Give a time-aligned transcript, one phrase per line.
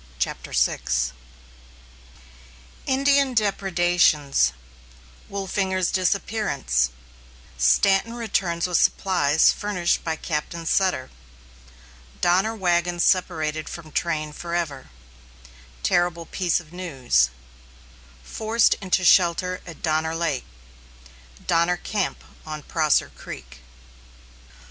[0.17, 0.79] ]CHAPTER VI
[2.87, 4.51] INDIAN DEPREDATIONS
[5.29, 6.89] WOLFINGER'S DISAPPEARANCE
[7.59, 11.11] STANTON RETURNS WITH SUPPLIES FURNISHED BY CAPTAIN SUTTER
[12.19, 14.89] DONNER WAGONS SEPARATED FROM TRAIN FOREVER
[15.83, 17.29] TERRIBLE PIECE OF NEWS
[18.23, 20.45] FORCED INTO SHELTER AT DONNER LAKE
[21.45, 23.59] DONNER CAMP ON PROSSER CREEK.